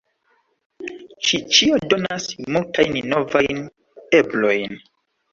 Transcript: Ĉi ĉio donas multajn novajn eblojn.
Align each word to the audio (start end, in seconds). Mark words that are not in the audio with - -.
Ĉi 1.25 1.39
ĉio 1.57 1.77
donas 1.91 2.25
multajn 2.55 2.97
novajn 3.11 3.59
eblojn. 4.21 4.73